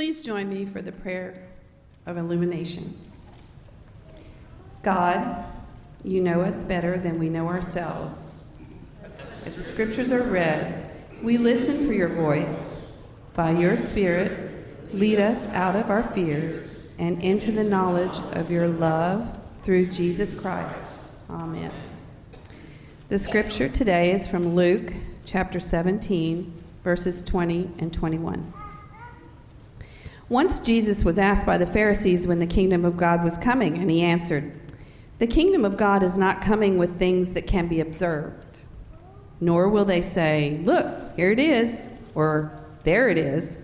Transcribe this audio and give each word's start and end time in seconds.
Please 0.00 0.22
join 0.22 0.48
me 0.48 0.64
for 0.64 0.80
the 0.80 0.92
prayer 0.92 1.46
of 2.06 2.16
illumination. 2.16 2.98
God, 4.82 5.44
you 6.02 6.22
know 6.22 6.40
us 6.40 6.64
better 6.64 6.96
than 6.96 7.18
we 7.18 7.28
know 7.28 7.46
ourselves. 7.48 8.42
As 9.44 9.56
the 9.56 9.62
scriptures 9.62 10.10
are 10.10 10.22
read, 10.22 10.90
we 11.22 11.36
listen 11.36 11.86
for 11.86 11.92
your 11.92 12.08
voice. 12.08 13.02
By 13.34 13.50
your 13.50 13.76
Spirit, 13.76 14.94
lead 14.94 15.20
us 15.20 15.48
out 15.48 15.76
of 15.76 15.90
our 15.90 16.04
fears 16.14 16.88
and 16.98 17.22
into 17.22 17.52
the 17.52 17.64
knowledge 17.64 18.20
of 18.32 18.50
your 18.50 18.68
love 18.68 19.38
through 19.64 19.88
Jesus 19.88 20.32
Christ. 20.32 20.94
Amen. 21.28 21.72
The 23.10 23.18
scripture 23.18 23.68
today 23.68 24.12
is 24.12 24.26
from 24.26 24.54
Luke 24.54 24.94
chapter 25.26 25.60
17, 25.60 26.50
verses 26.84 27.20
20 27.20 27.72
and 27.78 27.92
21. 27.92 28.59
Once 30.30 30.60
Jesus 30.60 31.04
was 31.04 31.18
asked 31.18 31.44
by 31.44 31.58
the 31.58 31.66
Pharisees 31.66 32.24
when 32.24 32.38
the 32.38 32.46
kingdom 32.46 32.84
of 32.84 32.96
God 32.96 33.24
was 33.24 33.36
coming, 33.36 33.76
and 33.78 33.90
he 33.90 34.00
answered, 34.00 34.52
The 35.18 35.26
kingdom 35.26 35.64
of 35.64 35.76
God 35.76 36.04
is 36.04 36.16
not 36.16 36.40
coming 36.40 36.78
with 36.78 37.00
things 37.00 37.32
that 37.32 37.48
can 37.48 37.66
be 37.66 37.80
observed, 37.80 38.60
nor 39.40 39.68
will 39.68 39.84
they 39.84 40.00
say, 40.00 40.60
Look, 40.62 40.86
here 41.16 41.32
it 41.32 41.40
is, 41.40 41.88
or 42.14 42.52
there 42.84 43.08
it 43.08 43.18
is. 43.18 43.58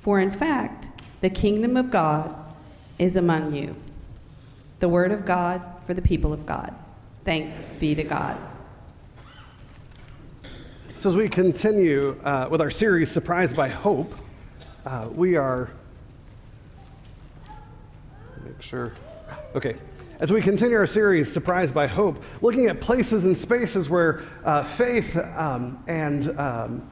For 0.00 0.20
in 0.20 0.30
fact, 0.30 0.86
the 1.20 1.30
kingdom 1.30 1.76
of 1.76 1.90
God 1.90 2.32
is 3.00 3.16
among 3.16 3.56
you. 3.56 3.74
The 4.78 4.88
word 4.88 5.10
of 5.10 5.26
God 5.26 5.60
for 5.84 5.94
the 5.94 6.02
people 6.02 6.32
of 6.32 6.46
God. 6.46 6.72
Thanks 7.24 7.70
be 7.80 7.96
to 7.96 8.04
God. 8.04 8.38
So, 10.96 11.10
as 11.10 11.16
we 11.16 11.28
continue 11.28 12.20
uh, 12.22 12.46
with 12.48 12.60
our 12.60 12.70
series, 12.70 13.10
Surprised 13.10 13.56
by 13.56 13.66
Hope, 13.66 14.14
uh, 14.86 15.08
we 15.12 15.34
are. 15.34 15.70
Make 18.48 18.62
sure. 18.62 18.94
Okay. 19.54 19.76
As 20.20 20.32
we 20.32 20.40
continue 20.40 20.78
our 20.78 20.86
series, 20.86 21.30
Surprised 21.30 21.74
by 21.74 21.86
Hope, 21.86 22.24
looking 22.40 22.66
at 22.66 22.80
places 22.80 23.26
and 23.26 23.36
spaces 23.36 23.90
where 23.90 24.22
uh, 24.42 24.64
faith 24.64 25.14
um, 25.16 25.84
and 25.86 26.28
um, 26.40 26.90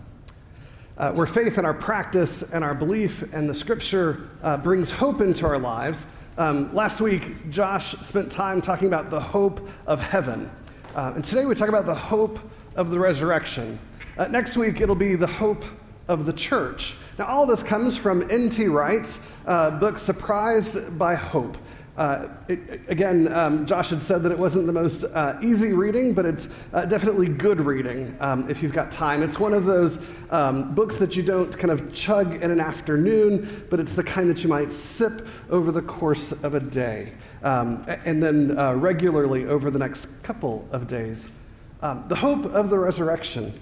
uh, 0.98 1.12
where 1.12 1.26
faith 1.26 1.56
and 1.56 1.66
our 1.66 1.72
practice 1.72 2.42
and 2.42 2.62
our 2.62 2.74
belief 2.74 3.22
and 3.32 3.48
the 3.48 3.54
scripture 3.54 4.28
uh, 4.42 4.58
brings 4.58 4.90
hope 4.90 5.22
into 5.22 5.46
our 5.46 5.58
lives. 5.58 6.06
Um, 6.36 6.74
last 6.74 7.00
week, 7.00 7.48
Josh 7.48 7.96
spent 8.02 8.30
time 8.30 8.60
talking 8.60 8.88
about 8.88 9.08
the 9.08 9.20
hope 9.20 9.66
of 9.86 9.98
heaven. 9.98 10.50
Uh, 10.94 11.14
and 11.14 11.24
today 11.24 11.46
we 11.46 11.54
talk 11.54 11.70
about 11.70 11.86
the 11.86 11.94
hope 11.94 12.38
of 12.74 12.90
the 12.90 12.98
resurrection. 12.98 13.78
Uh, 14.18 14.26
next 14.28 14.58
week, 14.58 14.82
it'll 14.82 14.94
be 14.94 15.14
the 15.16 15.26
hope 15.26 15.64
of 16.06 16.26
the 16.26 16.34
church. 16.34 16.96
Now, 17.18 17.26
all 17.26 17.46
this 17.46 17.62
comes 17.62 17.96
from 17.96 18.30
N.T. 18.30 18.66
Wright's 18.68 19.20
uh, 19.46 19.70
book, 19.78 19.98
Surprised 19.98 20.98
by 20.98 21.14
Hope. 21.14 21.56
Uh, 21.96 22.28
it, 22.46 22.82
again, 22.88 23.32
um, 23.32 23.64
Josh 23.64 23.88
had 23.88 24.02
said 24.02 24.22
that 24.24 24.32
it 24.32 24.38
wasn't 24.38 24.66
the 24.66 24.72
most 24.72 25.04
uh, 25.04 25.38
easy 25.42 25.72
reading, 25.72 26.12
but 26.12 26.26
it's 26.26 26.50
uh, 26.74 26.84
definitely 26.84 27.26
good 27.26 27.58
reading 27.58 28.14
um, 28.20 28.50
if 28.50 28.62
you've 28.62 28.74
got 28.74 28.92
time. 28.92 29.22
It's 29.22 29.38
one 29.38 29.54
of 29.54 29.64
those 29.64 29.98
um, 30.28 30.74
books 30.74 30.96
that 30.96 31.16
you 31.16 31.22
don't 31.22 31.56
kind 31.58 31.70
of 31.70 31.94
chug 31.94 32.42
in 32.42 32.50
an 32.50 32.60
afternoon, 32.60 33.66
but 33.70 33.80
it's 33.80 33.94
the 33.94 34.04
kind 34.04 34.28
that 34.28 34.42
you 34.42 34.50
might 34.50 34.70
sip 34.70 35.26
over 35.48 35.72
the 35.72 35.80
course 35.80 36.32
of 36.32 36.52
a 36.52 36.60
day, 36.60 37.14
um, 37.42 37.82
and 38.04 38.22
then 38.22 38.58
uh, 38.58 38.74
regularly 38.74 39.46
over 39.46 39.70
the 39.70 39.78
next 39.78 40.06
couple 40.22 40.68
of 40.72 40.86
days. 40.86 41.28
Um, 41.80 42.04
the 42.08 42.16
hope 42.16 42.44
of 42.44 42.68
the 42.68 42.78
resurrection. 42.78 43.58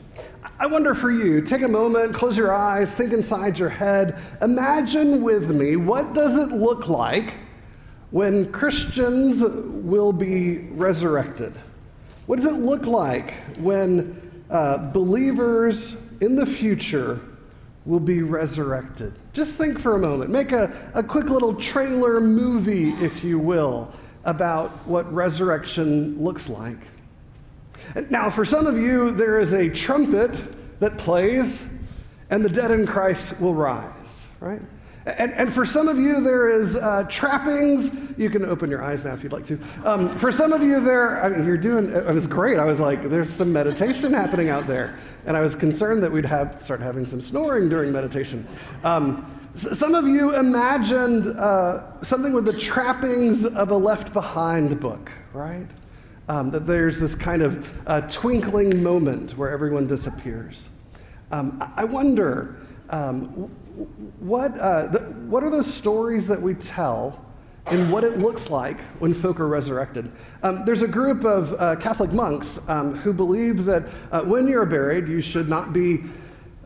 I 0.59 0.67
wonder 0.67 0.95
for 0.95 1.11
you, 1.11 1.41
take 1.41 1.63
a 1.63 1.69
moment, 1.69 2.15
close 2.15 2.37
your 2.37 2.55
eyes, 2.55 2.95
think 2.95 3.13
inside 3.13 3.59
your 3.59 3.69
head. 3.69 4.19
Imagine 4.41 5.23
with 5.23 5.51
me 5.51 5.77
what 5.77 6.15
does 6.15 6.39
it 6.39 6.55
look 6.55 6.89
like 6.89 7.35
when 8.11 8.51
Christians 8.53 9.43
will 9.43 10.13
be 10.13 10.59
resurrected? 10.71 11.53
What 12.27 12.37
does 12.37 12.47
it 12.47 12.61
look 12.61 12.87
like 12.87 13.35
when 13.59 14.43
uh, 14.49 14.91
believers 14.93 15.97
in 16.21 16.37
the 16.37 16.47
future 16.47 17.21
will 17.85 18.01
be 18.01 18.23
resurrected? 18.23 19.13
Just 19.33 19.59
think 19.59 19.79
for 19.79 19.97
a 19.97 19.99
moment. 19.99 20.31
Make 20.31 20.53
a, 20.53 20.73
a 20.95 21.03
quick 21.03 21.29
little 21.29 21.55
trailer 21.55 22.21
movie, 22.21 22.91
if 23.05 23.25
you 23.25 23.39
will, 23.39 23.93
about 24.25 24.71
what 24.87 25.13
resurrection 25.13 26.23
looks 26.23 26.49
like. 26.49 26.79
Now, 28.11 28.31
for 28.31 28.45
some 28.45 28.67
of 28.67 28.77
you, 28.77 29.11
there 29.11 29.39
is 29.39 29.53
a 29.53 29.69
trumpet 29.69 30.31
that 30.81 30.99
plays, 30.99 31.67
and 32.31 32.45
the 32.45 32.49
dead 32.49 32.71
in 32.71 32.87
Christ 32.87 33.41
will 33.41 33.55
rise, 33.55 34.27
right? 34.41 34.61
And, 35.07 35.33
and 35.35 35.53
for 35.53 35.67
some 35.67 35.87
of 35.87 35.99
you, 35.99 36.23
there 36.23 36.49
is 36.49 36.77
uh, 36.77 37.07
trappings. 37.11 37.91
You 38.19 38.31
can 38.31 38.45
open 38.45 38.71
your 38.71 38.83
eyes 38.83 39.05
now 39.05 39.13
if 39.13 39.23
you'd 39.23 39.33
like 39.33 39.47
to. 39.47 39.59
Um, 39.85 40.19
for 40.19 40.33
some 40.33 40.53
of 40.53 40.63
you, 40.63 40.81
there, 40.81 41.23
I 41.23 41.29
mean, 41.29 41.45
you're 41.45 41.59
doing, 41.59 41.91
it 41.91 42.07
was 42.07 42.27
great. 42.27 42.59
I 42.59 42.65
was 42.65 42.81
like, 42.81 43.11
there's 43.11 43.31
some 43.31 43.53
meditation 43.53 44.13
happening 44.15 44.49
out 44.49 44.67
there. 44.67 44.99
And 45.27 45.37
I 45.37 45.41
was 45.43 45.55
concerned 45.55 46.03
that 46.03 46.11
we'd 46.11 46.25
have, 46.25 46.63
start 46.63 46.81
having 46.81 47.07
some 47.07 47.21
snoring 47.21 47.69
during 47.69 47.93
meditation. 47.93 48.47
Um, 48.83 49.31
some 49.55 49.95
of 49.95 50.09
you 50.09 50.35
imagined 50.35 51.27
uh, 51.27 52.03
something 52.03 52.33
with 52.33 52.47
the 52.47 52.59
trappings 52.59 53.45
of 53.45 53.71
a 53.71 53.77
Left 53.77 54.13
Behind 54.13 54.81
book, 54.81 55.13
right? 55.33 55.69
Um, 56.27 56.51
that 56.53 56.67
there's 56.67 56.99
this 56.99 57.15
kind 57.15 57.43
of 57.43 57.69
uh, 57.87 58.01
twinkling 58.03 58.83
moment 58.83 59.37
where 59.37 59.51
everyone 59.51 59.87
disappears. 59.87 60.71
Um, 61.31 61.63
I 61.77 61.85
wonder 61.85 62.57
um, 62.91 63.27
what, 64.21 64.57
uh, 64.59 64.87
the, 64.87 65.01
what 65.01 65.43
are 65.43 65.51
those 65.51 65.73
stories 65.73 66.27
that 66.29 66.41
we 66.41 66.55
tell 66.55 67.25
and 67.67 67.91
what 67.91 68.05
it 68.05 68.19
looks 68.19 68.51
like 68.51 68.79
when 68.99 69.15
folk 69.15 69.41
are 69.41 69.49
resurrected. 69.49 70.11
Um, 70.43 70.65
there's 70.65 70.83
a 70.83 70.89
group 70.89 71.25
of 71.25 71.55
uh, 71.55 71.77
Catholic 71.77 72.13
monks 72.13 72.61
um, 72.69 72.95
who 72.97 73.13
believe 73.13 73.65
that 73.65 73.85
uh, 74.13 74.23
when 74.23 74.47
you're 74.47 74.67
buried, 74.67 75.09
you 75.09 75.21
should 75.21 75.49
not 75.49 75.73
be 75.73 76.05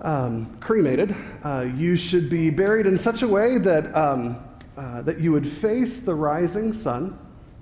um, 0.01 0.57
cremated. 0.61 1.15
Uh, 1.45 1.67
you 1.77 1.97
should 1.97 2.29
be 2.29 2.51
buried 2.51 2.87
in 2.87 2.99
such 2.99 3.23
a 3.23 3.29
way 3.29 3.59
that, 3.59 3.95
um, 3.95 4.39
uh, 4.77 5.03
that 5.03 5.21
you 5.21 5.31
would 5.33 5.47
face 5.47 6.01
the 6.01 6.15
rising 6.15 6.73
sun 6.73 7.19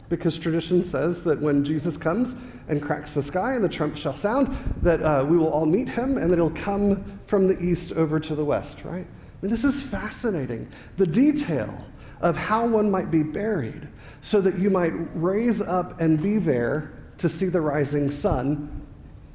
because 0.09 0.39
tradition 0.39 0.85
says 0.85 1.23
that 1.25 1.41
when 1.41 1.65
Jesus 1.65 1.97
comes 1.97 2.37
and 2.69 2.83
cracks 2.83 3.15
the 3.15 3.23
sky 3.23 3.55
and 3.55 3.65
the 3.65 3.69
trump 3.69 3.97
shall 3.97 4.15
sound, 4.17 4.57
that 4.83 5.03
uh, 5.03 5.25
we 5.29 5.37
will 5.37 5.49
all 5.49 5.67
meet 5.67 5.89
him 5.89 6.17
and 6.19 6.31
that 6.31 6.37
he'll 6.37 6.51
come 6.51 7.21
from 7.27 7.49
the 7.49 7.61
east 7.61 7.93
over 7.93 8.21
to 8.21 8.35
the 8.35 8.45
west, 8.45 8.85
right? 8.85 9.07
I 9.07 9.43
mean, 9.43 9.51
this 9.51 9.65
is 9.65 9.83
fascinating. 9.83 10.69
The 10.97 11.07
detail 11.07 11.77
of 12.21 12.37
how 12.37 12.67
one 12.67 12.91
might 12.91 13.11
be 13.11 13.23
buried 13.23 13.89
so 14.23 14.41
that 14.41 14.59
you 14.59 14.71
might 14.71 14.93
raise 15.15 15.61
up 15.61 16.01
and 16.01 16.21
be 16.21 16.39
there 16.39 16.93
to 17.19 17.29
see 17.29 17.47
the 17.47 17.61
rising 17.61 18.11
sun, 18.11 18.87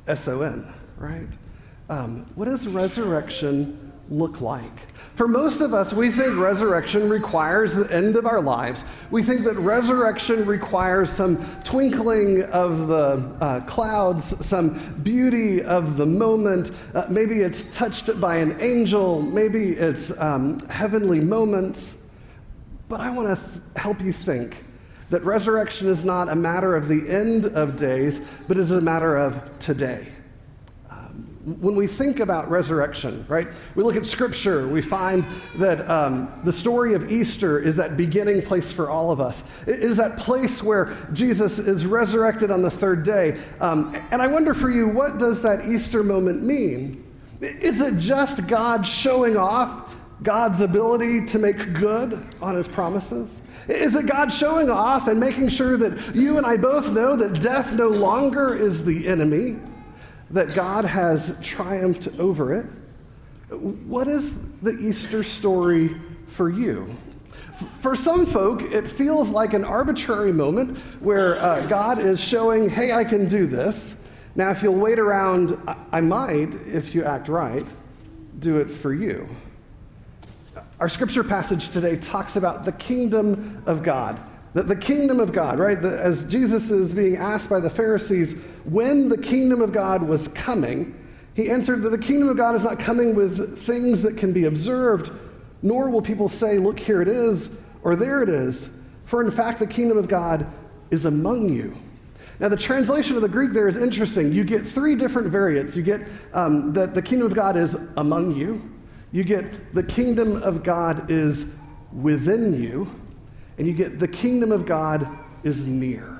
S 0.07 0.27
O 0.27 0.41
N, 0.41 0.73
right? 0.97 1.27
Um, 1.89 2.25
what 2.35 2.45
does 2.45 2.67
resurrection 2.67 3.90
look 4.09 4.41
like? 4.41 4.91
For 5.15 5.27
most 5.27 5.61
of 5.61 5.73
us, 5.73 5.93
we 5.93 6.09
think 6.09 6.37
resurrection 6.37 7.09
requires 7.09 7.75
the 7.75 7.93
end 7.93 8.15
of 8.15 8.25
our 8.25 8.41
lives. 8.41 8.83
We 9.11 9.23
think 9.23 9.43
that 9.43 9.55
resurrection 9.55 10.45
requires 10.45 11.11
some 11.11 11.45
twinkling 11.63 12.43
of 12.43 12.87
the 12.87 13.35
uh, 13.41 13.61
clouds, 13.61 14.45
some 14.45 14.79
beauty 15.03 15.61
of 15.61 15.97
the 15.97 16.05
moment. 16.05 16.71
Uh, 16.93 17.05
maybe 17.09 17.41
it's 17.41 17.63
touched 17.75 18.19
by 18.19 18.37
an 18.37 18.59
angel, 18.61 19.21
maybe 19.21 19.71
it's 19.73 20.17
um, 20.19 20.59
heavenly 20.69 21.19
moments. 21.19 21.95
But 22.87 23.01
I 23.01 23.09
want 23.09 23.37
to 23.37 23.45
th- 23.45 23.61
help 23.75 24.01
you 24.01 24.11
think 24.11 24.63
that 25.09 25.23
resurrection 25.23 25.87
is 25.87 26.03
not 26.05 26.29
a 26.29 26.35
matter 26.35 26.75
of 26.75 26.87
the 26.87 27.07
end 27.09 27.45
of 27.47 27.75
days, 27.75 28.21
but 28.47 28.57
it 28.57 28.61
is 28.61 28.71
a 28.71 28.81
matter 28.81 29.17
of 29.17 29.59
today 29.59 30.07
when 31.45 31.75
we 31.75 31.87
think 31.87 32.19
about 32.19 32.51
resurrection, 32.51 33.25
right, 33.27 33.47
we 33.73 33.83
look 33.83 33.95
at 33.95 34.05
Scripture, 34.05 34.67
we 34.67 34.81
find 34.81 35.25
that 35.57 35.89
um, 35.89 36.31
the 36.43 36.53
story 36.53 36.93
of 36.93 37.11
Easter 37.11 37.59
is 37.59 37.75
that 37.77 37.97
beginning 37.97 38.43
place 38.43 38.71
for 38.71 38.89
all 38.89 39.11
of 39.11 39.19
us. 39.19 39.43
It 39.65 39.79
is 39.79 39.97
that 39.97 40.17
place 40.17 40.61
where 40.61 40.95
Jesus 41.13 41.57
is 41.57 41.85
resurrected 41.85 42.51
on 42.51 42.61
the 42.61 42.69
third 42.69 43.03
day. 43.03 43.39
Um, 43.59 43.95
and 44.11 44.21
I 44.21 44.27
wonder 44.27 44.53
for 44.53 44.69
you, 44.69 44.87
what 44.87 45.17
does 45.17 45.41
that 45.41 45.67
Easter 45.67 46.03
moment 46.03 46.43
mean? 46.43 47.03
Is 47.41 47.81
it 47.81 47.97
just 47.97 48.45
God 48.45 48.85
showing 48.85 49.35
off 49.35 49.95
God's 50.21 50.61
ability 50.61 51.25
to 51.25 51.39
make 51.39 51.73
good 51.73 52.23
on 52.39 52.53
his 52.53 52.67
promises? 52.67 53.41
Is 53.67 53.95
it 53.95 54.05
God 54.05 54.31
showing 54.31 54.69
off 54.69 55.07
and 55.07 55.19
making 55.19 55.49
sure 55.49 55.75
that 55.77 56.15
you 56.15 56.37
and 56.37 56.45
I 56.45 56.57
both 56.57 56.91
know 56.91 57.15
that 57.15 57.41
death 57.41 57.73
no 57.73 57.87
longer 57.87 58.55
is 58.55 58.85
the 58.85 59.07
enemy? 59.07 59.57
That 60.31 60.55
God 60.55 60.85
has 60.85 61.37
triumphed 61.41 62.19
over 62.19 62.53
it. 62.53 62.65
What 63.51 64.07
is 64.07 64.37
the 64.61 64.71
Easter 64.71 65.23
story 65.23 65.95
for 66.27 66.49
you? 66.49 66.95
For 67.79 67.95
some 67.95 68.25
folk, 68.25 68.61
it 68.61 68.87
feels 68.87 69.29
like 69.29 69.53
an 69.53 69.63
arbitrary 69.63 70.31
moment 70.31 70.77
where 70.99 71.35
uh, 71.35 71.65
God 71.67 71.99
is 71.99 72.19
showing, 72.19 72.69
hey, 72.69 72.91
I 72.93 73.03
can 73.03 73.27
do 73.27 73.45
this. 73.45 73.97
Now, 74.35 74.49
if 74.49 74.63
you'll 74.63 74.75
wait 74.75 74.97
around, 74.97 75.57
I 75.91 76.01
might, 76.01 76.55
if 76.65 76.95
you 76.95 77.03
act 77.03 77.27
right, 77.27 77.65
do 78.39 78.59
it 78.59 78.71
for 78.71 78.93
you. 78.93 79.27
Our 80.79 80.89
scripture 80.89 81.23
passage 81.23 81.69
today 81.69 81.97
talks 81.97 82.37
about 82.37 82.65
the 82.65 82.71
kingdom 82.71 83.61
of 83.65 83.83
God. 83.83 84.19
The, 84.53 84.63
the 84.63 84.75
kingdom 84.75 85.19
of 85.19 85.31
God, 85.31 85.59
right? 85.59 85.81
The, 85.81 85.99
as 85.99 86.25
Jesus 86.25 86.71
is 86.71 86.93
being 86.93 87.17
asked 87.17 87.49
by 87.49 87.59
the 87.59 87.69
Pharisees 87.69 88.33
when 88.65 89.09
the 89.09 89.17
kingdom 89.17 89.61
of 89.61 89.71
God 89.71 90.03
was 90.03 90.27
coming, 90.27 90.97
he 91.33 91.49
answered 91.49 91.81
that 91.83 91.89
the 91.89 91.97
kingdom 91.97 92.29
of 92.29 92.37
God 92.37 92.55
is 92.55 92.63
not 92.63 92.77
coming 92.77 93.15
with 93.15 93.57
things 93.59 94.01
that 94.01 94.17
can 94.17 94.33
be 94.33 94.45
observed, 94.45 95.11
nor 95.61 95.89
will 95.89 96.01
people 96.01 96.27
say, 96.27 96.57
Look, 96.57 96.79
here 96.79 97.01
it 97.01 97.07
is, 97.07 97.49
or 97.83 97.95
there 97.95 98.21
it 98.21 98.29
is. 98.29 98.69
For 99.05 99.21
in 99.21 99.31
fact, 99.31 99.59
the 99.59 99.67
kingdom 99.67 99.97
of 99.97 100.07
God 100.07 100.45
is 100.91 101.05
among 101.05 101.49
you. 101.49 101.75
Now, 102.39 102.49
the 102.49 102.57
translation 102.57 103.15
of 103.15 103.21
the 103.21 103.29
Greek 103.29 103.51
there 103.53 103.67
is 103.67 103.77
interesting. 103.77 104.33
You 104.33 104.43
get 104.43 104.67
three 104.67 104.95
different 104.95 105.27
variants. 105.27 105.75
You 105.75 105.83
get 105.83 106.01
um, 106.33 106.73
that 106.73 106.95
the 106.95 107.01
kingdom 107.01 107.27
of 107.27 107.35
God 107.35 107.55
is 107.55 107.75
among 107.97 108.35
you, 108.35 108.69
you 109.11 109.23
get 109.23 109.73
the 109.73 109.83
kingdom 109.83 110.41
of 110.41 110.63
God 110.63 111.11
is 111.11 111.45
within 111.91 112.61
you, 112.61 112.89
and 113.57 113.67
you 113.67 113.73
get 113.73 113.99
the 113.99 114.07
kingdom 114.07 114.51
of 114.51 114.65
God 114.65 115.07
is 115.43 115.65
near. 115.65 116.17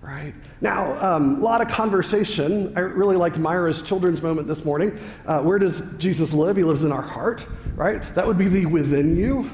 Right? 0.00 0.34
Now, 0.62 0.98
um, 1.00 1.36
a 1.36 1.40
lot 1.40 1.60
of 1.60 1.68
conversation. 1.68 2.72
I 2.76 2.80
really 2.80 3.16
liked 3.16 3.38
Myra's 3.38 3.82
children's 3.82 4.22
moment 4.22 4.48
this 4.48 4.64
morning. 4.64 4.98
Uh, 5.26 5.42
where 5.42 5.58
does 5.58 5.82
Jesus 5.98 6.32
live? 6.32 6.56
He 6.56 6.64
lives 6.64 6.84
in 6.84 6.90
our 6.90 7.02
heart, 7.02 7.44
right? 7.74 8.02
That 8.14 8.26
would 8.26 8.38
be 8.38 8.48
the 8.48 8.66
within 8.66 9.16
you. 9.16 9.50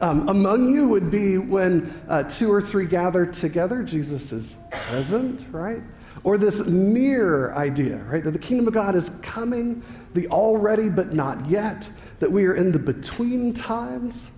Um, 0.00 0.28
among 0.28 0.68
you 0.68 0.88
would 0.88 1.10
be 1.10 1.38
when 1.38 2.02
uh, 2.08 2.22
two 2.24 2.52
or 2.52 2.60
three 2.60 2.86
gather 2.86 3.26
together, 3.26 3.82
Jesus 3.82 4.30
is 4.30 4.54
present, 4.70 5.44
right? 5.50 5.82
Or 6.22 6.38
this 6.38 6.66
near 6.66 7.52
idea, 7.54 7.96
right? 8.04 8.22
That 8.22 8.32
the 8.32 8.38
kingdom 8.38 8.68
of 8.68 8.74
God 8.74 8.94
is 8.94 9.10
coming, 9.22 9.82
the 10.14 10.28
already 10.28 10.88
but 10.88 11.14
not 11.14 11.46
yet, 11.46 11.90
that 12.20 12.30
we 12.30 12.44
are 12.44 12.54
in 12.54 12.70
the 12.70 12.78
between 12.78 13.54
times. 13.54 14.30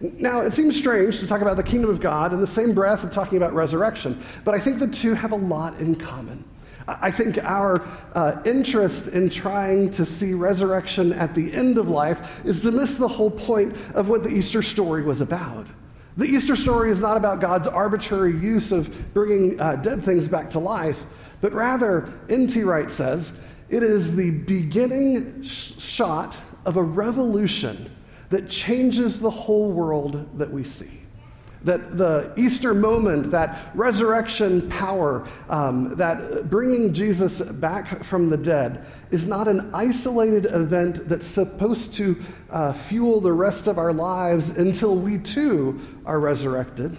Now, 0.00 0.40
it 0.40 0.52
seems 0.52 0.76
strange 0.76 1.20
to 1.20 1.26
talk 1.26 1.40
about 1.40 1.56
the 1.56 1.62
kingdom 1.62 1.88
of 1.88 2.00
God 2.00 2.32
in 2.32 2.40
the 2.40 2.46
same 2.46 2.74
breath 2.74 3.02
of 3.02 3.10
talking 3.10 3.38
about 3.38 3.54
resurrection, 3.54 4.22
but 4.44 4.54
I 4.54 4.58
think 4.58 4.78
the 4.78 4.88
two 4.88 5.14
have 5.14 5.32
a 5.32 5.36
lot 5.36 5.78
in 5.78 5.94
common. 5.94 6.44
I 6.88 7.10
think 7.10 7.38
our 7.38 7.82
uh, 8.14 8.40
interest 8.44 9.08
in 9.08 9.28
trying 9.28 9.90
to 9.92 10.04
see 10.04 10.34
resurrection 10.34 11.12
at 11.12 11.34
the 11.34 11.52
end 11.52 11.78
of 11.78 11.88
life 11.88 12.44
is 12.44 12.62
to 12.62 12.70
miss 12.70 12.96
the 12.96 13.08
whole 13.08 13.30
point 13.30 13.76
of 13.94 14.08
what 14.08 14.22
the 14.22 14.28
Easter 14.28 14.62
story 14.62 15.02
was 15.02 15.20
about. 15.20 15.66
The 16.16 16.26
Easter 16.26 16.54
story 16.54 16.90
is 16.90 17.00
not 17.00 17.16
about 17.16 17.40
God's 17.40 17.66
arbitrary 17.66 18.38
use 18.38 18.70
of 18.70 19.12
bringing 19.12 19.60
uh, 19.60 19.76
dead 19.76 20.04
things 20.04 20.28
back 20.28 20.48
to 20.50 20.58
life, 20.58 21.04
but 21.40 21.52
rather, 21.52 22.12
N.T. 22.28 22.62
Wright 22.62 22.90
says, 22.90 23.32
it 23.68 23.82
is 23.82 24.14
the 24.14 24.30
beginning 24.30 25.42
sh- 25.42 25.80
shot 25.80 26.38
of 26.64 26.76
a 26.76 26.82
revolution 26.82 27.90
that 28.30 28.48
changes 28.48 29.20
the 29.20 29.30
whole 29.30 29.70
world 29.70 30.38
that 30.38 30.50
we 30.50 30.64
see. 30.64 31.00
That 31.64 31.98
the 31.98 32.32
Easter 32.36 32.74
moment, 32.74 33.30
that 33.32 33.70
resurrection 33.74 34.68
power, 34.68 35.26
um, 35.48 35.96
that 35.96 36.48
bringing 36.48 36.92
Jesus 36.92 37.40
back 37.40 38.04
from 38.04 38.30
the 38.30 38.36
dead, 38.36 38.84
is 39.10 39.26
not 39.26 39.48
an 39.48 39.70
isolated 39.74 40.46
event 40.46 41.08
that's 41.08 41.26
supposed 41.26 41.94
to 41.94 42.16
uh, 42.50 42.72
fuel 42.72 43.20
the 43.20 43.32
rest 43.32 43.66
of 43.66 43.78
our 43.78 43.92
lives 43.92 44.50
until 44.50 44.96
we 44.96 45.18
too 45.18 45.80
are 46.04 46.20
resurrected, 46.20 46.96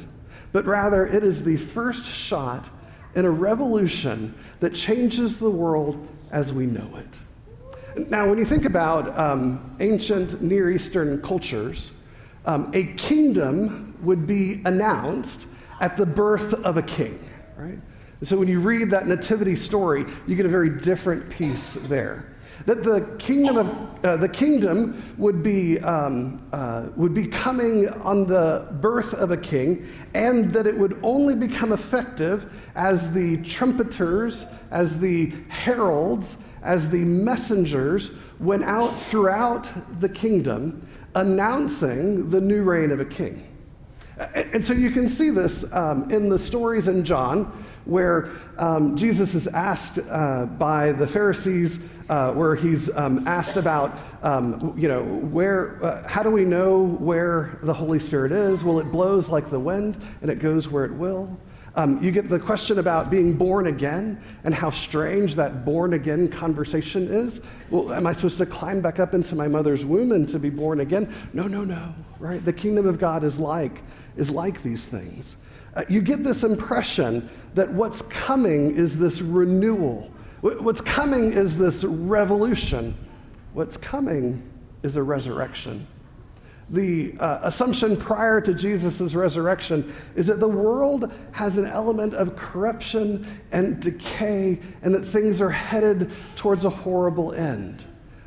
but 0.51 0.65
rather 0.65 1.07
it 1.07 1.23
is 1.23 1.43
the 1.43 1.57
first 1.57 2.05
shot 2.05 2.69
in 3.15 3.25
a 3.25 3.31
revolution 3.31 4.33
that 4.59 4.75
changes 4.75 5.39
the 5.39 5.49
world 5.49 6.07
as 6.31 6.51
we 6.51 6.65
know 6.65 6.97
it. 6.97 7.19
Now, 8.09 8.29
when 8.29 8.37
you 8.37 8.45
think 8.45 8.65
about 8.65 9.17
um, 9.17 9.75
ancient 9.79 10.41
Near 10.41 10.69
Eastern 10.69 11.21
cultures, 11.21 11.91
um, 12.45 12.69
a 12.73 12.83
kingdom 12.93 13.97
would 14.01 14.27
be 14.27 14.61
announced 14.65 15.47
at 15.81 15.97
the 15.97 16.05
birth 16.05 16.53
of 16.53 16.77
a 16.77 16.83
king, 16.83 17.19
right? 17.57 17.79
So 18.23 18.37
when 18.37 18.47
you 18.47 18.59
read 18.59 18.91
that 18.91 19.07
nativity 19.07 19.55
story, 19.55 20.05
you 20.27 20.35
get 20.35 20.45
a 20.45 20.49
very 20.49 20.69
different 20.69 21.29
piece 21.29 21.73
there. 21.73 22.35
That 22.65 22.83
the 22.83 23.15
kingdom 23.19 23.57
of 23.57 24.05
uh, 24.05 24.17
the 24.17 24.29
kingdom 24.29 25.15
would 25.17 25.43
be 25.43 25.79
um, 25.79 26.47
uh, 26.51 26.87
would 26.95 27.13
be 27.13 27.27
coming 27.27 27.87
on 27.89 28.25
the 28.25 28.67
birth 28.81 29.13
of 29.13 29.31
a 29.31 29.37
king, 29.37 29.87
and 30.15 30.49
that 30.51 30.65
it 30.65 30.75
would 30.75 30.99
only 31.03 31.35
become 31.35 31.71
effective 31.71 32.51
as 32.75 33.13
the 33.13 33.37
trumpeters, 33.37 34.47
as 34.71 34.99
the 34.99 35.31
heralds, 35.49 36.37
as 36.61 36.89
the 36.89 37.03
messengers 37.03 38.11
went 38.39 38.63
out 38.63 38.97
throughout 38.97 39.71
the 39.99 40.09
kingdom 40.09 40.87
announcing 41.15 42.29
the 42.29 42.39
new 42.39 42.63
reign 42.63 42.91
of 42.91 42.99
a 42.99 43.05
king. 43.05 43.43
And 44.33 44.63
so 44.63 44.73
you 44.73 44.89
can 44.89 45.07
see 45.07 45.29
this 45.29 45.63
um, 45.71 46.09
in 46.09 46.29
the 46.29 46.39
stories 46.39 46.87
in 46.87 47.05
John 47.05 47.65
where 47.85 48.31
um, 48.57 48.97
Jesus 48.97 49.33
is 49.33 49.47
asked 49.47 49.99
uh, 50.09 50.45
by 50.45 50.91
the 50.91 51.07
Pharisees, 51.07 51.79
uh, 52.09 52.33
where 52.33 52.55
he's 52.55 52.89
um, 52.95 53.27
asked 53.27 53.57
about, 53.57 53.97
um, 54.23 54.73
you 54.77 54.87
know, 54.87 55.03
where, 55.03 55.83
uh, 55.83 56.07
how 56.07 56.21
do 56.21 56.29
we 56.29 56.43
know 56.43 56.83
where 56.83 57.59
the 57.61 57.73
Holy 57.73 57.99
Spirit 57.99 58.31
is? 58.31 58.63
Well, 58.63 58.79
it 58.79 58.91
blows 58.91 59.29
like 59.29 59.49
the 59.49 59.59
wind 59.59 59.97
and 60.21 60.29
it 60.29 60.39
goes 60.39 60.67
where 60.67 60.85
it 60.85 60.93
will. 60.93 61.37
Um, 61.77 62.01
you 62.03 62.11
get 62.11 62.27
the 62.27 62.39
question 62.39 62.79
about 62.79 63.11
being 63.11 63.33
born 63.33 63.67
again 63.67 64.19
and 64.43 64.53
how 64.53 64.71
strange 64.71 65.35
that 65.35 65.63
born 65.63 65.93
again 65.93 66.27
conversation 66.27 67.07
is. 67.07 67.39
Well, 67.69 67.93
am 67.93 68.07
I 68.07 68.13
supposed 68.13 68.39
to 68.39 68.47
climb 68.47 68.81
back 68.81 68.99
up 68.99 69.13
into 69.13 69.35
my 69.35 69.47
mother's 69.47 69.85
womb 69.85 70.11
and 70.11 70.27
to 70.29 70.39
be 70.39 70.49
born 70.49 70.79
again? 70.79 71.13
No, 71.33 71.45
no, 71.45 71.63
no, 71.63 71.93
right? 72.19 72.43
The 72.43 72.51
kingdom 72.51 72.87
of 72.87 72.97
God 72.97 73.23
is 73.23 73.37
like, 73.37 73.83
is 74.15 74.31
like 74.31 74.63
these 74.63 74.87
things. 74.87 75.37
Uh, 75.75 75.83
you 75.87 76.01
get 76.01 76.23
this 76.23 76.43
impression 76.43 77.29
that 77.53 77.71
what's 77.71 78.01
coming 78.01 78.75
is 78.75 78.97
this 78.97 79.21
renewal. 79.21 80.11
What's 80.41 80.81
coming 80.81 81.31
is 81.31 81.59
this 81.59 81.83
revolution. 81.83 82.97
What's 83.53 83.77
coming 83.77 84.41
is 84.81 84.95
a 84.95 85.03
resurrection 85.03 85.85
the 86.69 87.13
uh, 87.19 87.39
assumption 87.43 87.95
prior 87.95 88.41
to 88.41 88.53
Jesus' 88.53 89.13
resurrection 89.13 89.93
is 90.15 90.27
that 90.27 90.39
the 90.39 90.47
world 90.47 91.13
has 91.31 91.57
an 91.57 91.65
element 91.65 92.13
of 92.13 92.35
corruption 92.35 93.25
and 93.51 93.79
decay 93.81 94.59
and 94.81 94.93
that 94.93 95.05
things 95.05 95.39
are 95.39 95.49
headed 95.49 96.11
towards 96.35 96.65
a 96.65 96.69
horrible 96.69 97.33
end. 97.33 97.85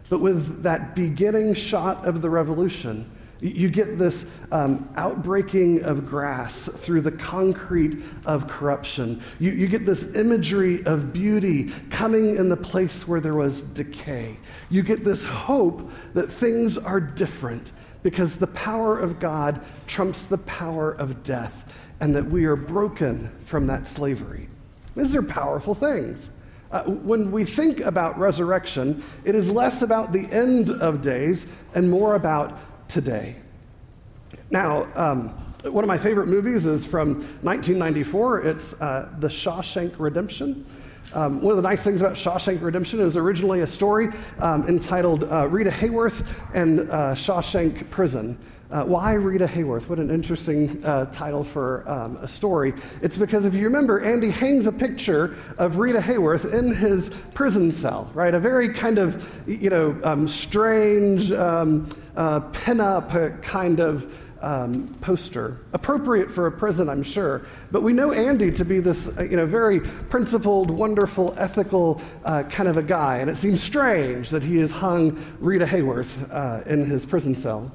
But 0.09 0.21
with 0.21 0.63
that 0.63 0.97
beginning 0.97 1.55
shot 1.55 2.07
of 2.07 2.23
the 2.23 2.31
revolution, 2.31 3.11
you 3.41 3.71
get 3.71 3.99
this 3.99 4.27
um, 4.53 4.91
outbreaking 4.97 5.83
of 5.83 6.07
grass 6.07 6.69
through 6.69 7.01
the 7.01 7.13
concrete 7.13 7.97
of 8.27 8.47
corruption. 8.47 9.23
You, 9.39 9.53
you 9.53 9.67
get 9.67 9.87
this 9.87 10.15
imagery 10.15 10.85
of 10.85 11.13
beauty 11.13 11.73
coming 11.91 12.37
in 12.37 12.49
the 12.51 12.57
place 12.57 13.09
where 13.09 13.21
there 13.21 13.35
was 13.35 13.63
decay. 13.63 14.39
You 14.69 14.83
get 14.83 15.05
this 15.05 15.25
hope 15.25 15.91
that 16.13 16.31
things 16.31 16.77
are 16.77 17.01
different 17.01 17.73
because 18.03 18.37
the 18.37 18.47
power 18.47 18.99
of 18.99 19.21
God 19.21 19.65
trumps 19.87 20.25
the 20.27 20.39
power 20.39 20.93
of 20.93 21.23
death, 21.23 21.73
and 22.01 22.15
that 22.17 22.25
we 22.25 22.45
are 22.47 22.57
broken 22.57 23.31
from 23.45 23.67
that 23.67 23.87
slavery. 23.87 24.49
These 24.97 25.15
are 25.15 25.23
powerful 25.23 25.75
things. 25.75 26.31
Uh, 26.73 26.85
when 26.85 27.33
we 27.33 27.45
think 27.45 27.81
about 27.81 28.19
resurrection, 28.19 29.03
it 29.25 29.35
is 29.35 29.51
less 29.51 29.83
about 29.83 30.13
the 30.13 30.27
end 30.31 30.71
of 30.71 31.03
days 31.03 31.47
and 31.75 31.91
more 31.91 32.15
about 32.15 32.59
today. 32.89 33.37
Now, 34.51 34.87
um, 34.95 35.29
one 35.65 35.85
of 35.85 35.89
my 35.89 35.99
favorite 35.99 36.29
movies 36.29 36.67
is 36.67 36.87
from 36.87 37.17
1994. 37.43 38.43
It's 38.43 38.73
uh, 38.81 39.09
The 39.19 39.29
Shawshank 39.29 39.95
Redemption. 39.99 40.65
Um, 41.13 41.41
one 41.41 41.51
of 41.51 41.57
the 41.57 41.69
nice 41.69 41.83
things 41.83 42.01
about 42.01 42.15
Shawshank 42.15 42.63
Redemption, 42.63 43.01
is 43.01 43.17
originally 43.17 43.63
a 43.63 43.67
story 43.67 44.11
um, 44.39 44.69
entitled 44.69 45.25
uh, 45.25 45.49
Rita 45.49 45.71
Hayworth 45.71 46.27
and 46.55 46.89
uh, 46.91 47.15
Shawshank 47.15 47.91
Prison. 47.91 48.39
Uh, 48.71 48.85
why 48.85 49.15
Rita 49.15 49.47
Hayworth? 49.47 49.89
What 49.89 49.99
an 49.99 50.11
interesting 50.11 50.81
uh, 50.85 51.07
title 51.07 51.43
for 51.43 51.83
um, 51.91 52.17
a 52.19 52.29
story. 52.29 52.73
It's 53.03 53.19
because 53.19 53.45
if 53.45 53.53
you 53.53 53.65
remember, 53.65 54.01
Andy 54.01 54.31
hangs 54.31 54.67
a 54.67 54.73
picture 54.73 55.37
of 55.59 55.79
Rita 55.79 55.99
Hayworth 55.99 56.53
in 56.53 56.73
his 56.73 57.11
prison 57.35 57.73
cell, 57.73 58.09
right? 58.15 58.33
A 58.33 58.39
very 58.39 58.73
kind 58.73 58.99
of, 58.99 59.29
you 59.49 59.71
know, 59.71 59.99
um, 60.05 60.29
strange, 60.29 61.33
um, 61.33 61.89
uh, 62.15 62.39
pin-up 62.53 63.11
kind 63.43 63.81
of 63.81 64.17
um, 64.43 64.89
poster, 65.01 65.59
appropriate 65.73 66.31
for 66.31 66.47
a 66.47 66.53
prison, 66.53 66.89
I'm 66.89 67.03
sure. 67.03 67.43
But 67.71 67.83
we 67.83 67.93
know 67.93 68.13
Andy 68.13 68.51
to 68.53 68.65
be 68.65 68.81
this, 68.81 69.17
uh, 69.17 69.23
you 69.23 69.37
know, 69.37 69.47
very 69.47 69.81
principled, 69.81 70.71
wonderful, 70.71 71.35
ethical 71.39 72.01
uh, 72.25 72.45
kind 72.45 72.69
of 72.69 72.77
a 72.77 72.83
guy, 72.83 73.19
and 73.19 73.31
it 73.31 73.37
seems 73.37 73.63
strange 73.63 74.31
that 74.31 74.43
he 74.43 74.57
has 74.59 74.71
hung 74.71 75.23
Rita 75.41 75.67
Hayworth 75.67 76.31
uh, 76.31 76.63
in 76.67 76.85
his 76.85 77.05
prison 77.05 77.37
cell. 77.37 77.71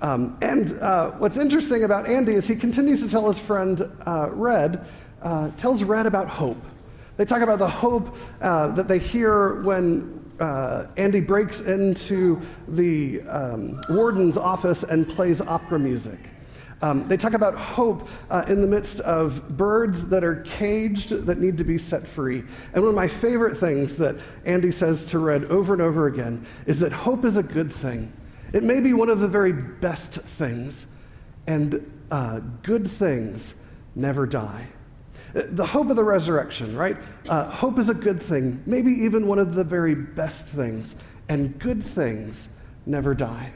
Um, 0.00 0.36
and 0.42 0.78
uh, 0.80 1.12
what's 1.12 1.38
interesting 1.38 1.84
about 1.84 2.06
Andy 2.06 2.34
is 2.34 2.46
he 2.46 2.56
continues 2.56 3.02
to 3.02 3.08
tell 3.08 3.26
his 3.26 3.38
friend 3.38 3.90
uh, 4.06 4.28
Red, 4.30 4.84
uh, 5.22 5.50
tells 5.52 5.82
Red 5.82 6.06
about 6.06 6.28
hope. 6.28 6.62
They 7.16 7.24
talk 7.24 7.40
about 7.40 7.58
the 7.58 7.68
hope 7.68 8.14
that 8.40 8.88
they 8.88 8.98
hear 8.98 9.62
when 9.62 10.25
uh, 10.40 10.86
Andy 10.96 11.20
breaks 11.20 11.60
into 11.62 12.40
the 12.68 13.22
um, 13.22 13.82
warden's 13.88 14.36
office 14.36 14.82
and 14.82 15.08
plays 15.08 15.40
opera 15.40 15.78
music. 15.78 16.18
Um, 16.82 17.08
they 17.08 17.16
talk 17.16 17.32
about 17.32 17.54
hope 17.54 18.08
uh, 18.28 18.44
in 18.48 18.60
the 18.60 18.66
midst 18.66 19.00
of 19.00 19.56
birds 19.56 20.08
that 20.08 20.22
are 20.22 20.42
caged 20.42 21.08
that 21.10 21.38
need 21.38 21.56
to 21.56 21.64
be 21.64 21.78
set 21.78 22.06
free. 22.06 22.44
And 22.74 22.82
one 22.82 22.90
of 22.90 22.94
my 22.94 23.08
favorite 23.08 23.56
things 23.56 23.96
that 23.96 24.16
Andy 24.44 24.70
says 24.70 25.06
to 25.06 25.18
Red 25.18 25.44
over 25.46 25.72
and 25.72 25.80
over 25.80 26.06
again 26.06 26.46
is 26.66 26.80
that 26.80 26.92
hope 26.92 27.24
is 27.24 27.38
a 27.38 27.42
good 27.42 27.72
thing. 27.72 28.12
It 28.52 28.62
may 28.62 28.80
be 28.80 28.92
one 28.92 29.08
of 29.08 29.20
the 29.20 29.28
very 29.28 29.52
best 29.52 30.14
things, 30.14 30.86
and 31.46 31.90
uh, 32.10 32.40
good 32.62 32.90
things 32.90 33.54
never 33.94 34.26
die. 34.26 34.66
The 35.36 35.66
hope 35.66 35.90
of 35.90 35.96
the 35.96 36.04
resurrection, 36.04 36.74
right? 36.74 36.96
Uh, 37.28 37.50
hope 37.50 37.78
is 37.78 37.90
a 37.90 37.94
good 37.94 38.22
thing, 38.22 38.62
maybe 38.64 38.90
even 38.90 39.26
one 39.26 39.38
of 39.38 39.54
the 39.54 39.64
very 39.64 39.94
best 39.94 40.46
things, 40.46 40.96
and 41.28 41.58
good 41.58 41.82
things 41.82 42.48
never 42.86 43.14
die. 43.14 43.52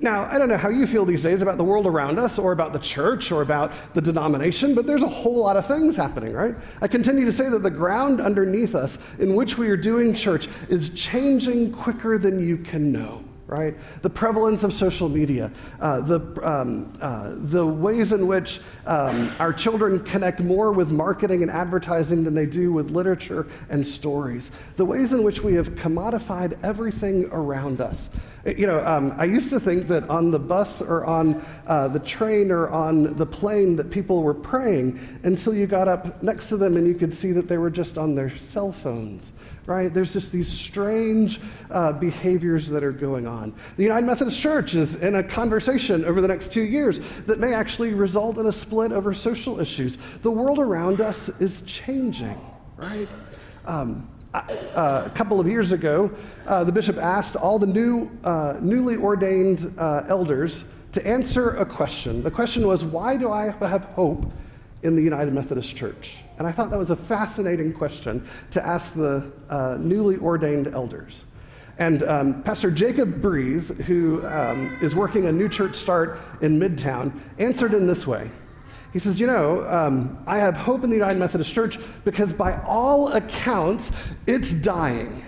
Now, 0.00 0.24
I 0.30 0.38
don't 0.38 0.48
know 0.48 0.56
how 0.56 0.68
you 0.68 0.86
feel 0.86 1.04
these 1.04 1.20
days 1.20 1.42
about 1.42 1.58
the 1.58 1.64
world 1.64 1.86
around 1.86 2.20
us 2.20 2.38
or 2.38 2.52
about 2.52 2.72
the 2.72 2.78
church 2.78 3.32
or 3.32 3.42
about 3.42 3.72
the 3.94 4.00
denomination, 4.00 4.72
but 4.76 4.86
there's 4.86 5.02
a 5.02 5.08
whole 5.08 5.38
lot 5.38 5.56
of 5.56 5.66
things 5.66 5.96
happening, 5.96 6.32
right? 6.32 6.54
I 6.80 6.86
continue 6.86 7.24
to 7.24 7.32
say 7.32 7.48
that 7.48 7.64
the 7.64 7.70
ground 7.70 8.20
underneath 8.20 8.76
us 8.76 8.98
in 9.18 9.34
which 9.34 9.58
we 9.58 9.68
are 9.70 9.76
doing 9.76 10.14
church 10.14 10.46
is 10.68 10.90
changing 10.90 11.72
quicker 11.72 12.18
than 12.18 12.38
you 12.38 12.58
can 12.58 12.92
know 12.92 13.23
right? 13.46 13.74
The 14.02 14.10
prevalence 14.10 14.64
of 14.64 14.72
social 14.72 15.08
media, 15.08 15.50
uh, 15.80 16.00
the, 16.00 16.20
um, 16.42 16.92
uh, 17.00 17.34
the 17.36 17.66
ways 17.66 18.12
in 18.12 18.26
which 18.26 18.60
um, 18.86 19.30
our 19.38 19.52
children 19.52 20.02
connect 20.02 20.40
more 20.40 20.72
with 20.72 20.90
marketing 20.90 21.42
and 21.42 21.50
advertising 21.50 22.24
than 22.24 22.34
they 22.34 22.46
do 22.46 22.72
with 22.72 22.90
literature 22.90 23.46
and 23.68 23.86
stories, 23.86 24.50
the 24.76 24.84
ways 24.84 25.12
in 25.12 25.22
which 25.22 25.42
we 25.42 25.54
have 25.54 25.70
commodified 25.70 26.58
everything 26.62 27.26
around 27.32 27.80
us. 27.80 28.08
You 28.46 28.66
know, 28.66 28.84
um, 28.86 29.14
I 29.16 29.24
used 29.24 29.50
to 29.50 29.60
think 29.60 29.88
that 29.88 30.08
on 30.10 30.30
the 30.30 30.38
bus 30.38 30.82
or 30.82 31.04
on 31.06 31.44
uh, 31.66 31.88
the 31.88 32.00
train 32.00 32.50
or 32.50 32.68
on 32.68 33.16
the 33.16 33.24
plane 33.24 33.76
that 33.76 33.90
people 33.90 34.22
were 34.22 34.34
praying 34.34 35.00
until 35.22 35.54
you 35.54 35.66
got 35.66 35.88
up 35.88 36.22
next 36.22 36.50
to 36.50 36.58
them 36.58 36.76
and 36.76 36.86
you 36.86 36.94
could 36.94 37.14
see 37.14 37.32
that 37.32 37.48
they 37.48 37.56
were 37.56 37.70
just 37.70 37.96
on 37.96 38.14
their 38.14 38.36
cell 38.36 38.70
phones 38.70 39.32
right? 39.66 39.92
There's 39.92 40.12
just 40.12 40.32
these 40.32 40.48
strange 40.48 41.40
uh, 41.70 41.92
behaviors 41.92 42.68
that 42.68 42.84
are 42.84 42.92
going 42.92 43.26
on. 43.26 43.33
The 43.76 43.82
United 43.82 44.06
Methodist 44.06 44.40
Church 44.40 44.74
is 44.74 44.96
in 44.96 45.16
a 45.16 45.22
conversation 45.22 46.04
over 46.04 46.20
the 46.20 46.28
next 46.28 46.52
two 46.52 46.62
years 46.62 47.00
that 47.26 47.38
may 47.38 47.54
actually 47.54 47.92
result 47.92 48.38
in 48.38 48.46
a 48.46 48.52
split 48.52 48.92
over 48.92 49.14
social 49.14 49.60
issues. 49.60 49.96
The 50.22 50.30
world 50.30 50.58
around 50.58 51.00
us 51.00 51.28
is 51.40 51.62
changing, 51.62 52.38
right? 52.76 53.08
Um, 53.66 54.08
uh, 54.34 55.02
a 55.06 55.10
couple 55.10 55.38
of 55.38 55.46
years 55.46 55.72
ago, 55.72 56.10
uh, 56.46 56.64
the 56.64 56.72
bishop 56.72 56.98
asked 56.98 57.36
all 57.36 57.58
the 57.58 57.66
new, 57.66 58.10
uh, 58.24 58.56
newly 58.60 58.96
ordained 58.96 59.72
uh, 59.78 60.04
elders 60.08 60.64
to 60.92 61.06
answer 61.06 61.50
a 61.56 61.64
question. 61.64 62.22
The 62.22 62.30
question 62.30 62.66
was, 62.66 62.84
Why 62.84 63.16
do 63.16 63.30
I 63.30 63.50
have 63.66 63.84
hope 63.84 64.30
in 64.82 64.96
the 64.96 65.02
United 65.02 65.32
Methodist 65.34 65.76
Church? 65.76 66.16
And 66.38 66.46
I 66.46 66.52
thought 66.52 66.70
that 66.70 66.78
was 66.78 66.90
a 66.90 66.96
fascinating 66.96 67.72
question 67.72 68.26
to 68.50 68.64
ask 68.64 68.94
the 68.94 69.30
uh, 69.48 69.76
newly 69.78 70.16
ordained 70.16 70.68
elders. 70.68 71.24
And 71.78 72.02
um, 72.04 72.42
Pastor 72.42 72.70
Jacob 72.70 73.20
Breeze, 73.20 73.68
who 73.86 74.24
um, 74.26 74.76
is 74.80 74.94
working 74.94 75.26
a 75.26 75.32
new 75.32 75.48
church 75.48 75.74
start 75.74 76.18
in 76.40 76.58
Midtown, 76.58 77.12
answered 77.38 77.74
in 77.74 77.86
this 77.86 78.06
way. 78.06 78.30
He 78.92 79.00
says, 79.00 79.18
You 79.18 79.26
know, 79.26 79.66
um, 79.68 80.22
I 80.26 80.38
have 80.38 80.56
hope 80.56 80.84
in 80.84 80.90
the 80.90 80.96
United 80.96 81.18
Methodist 81.18 81.52
Church 81.52 81.78
because 82.04 82.32
by 82.32 82.60
all 82.62 83.12
accounts, 83.12 83.90
it's 84.26 84.52
dying. 84.52 85.24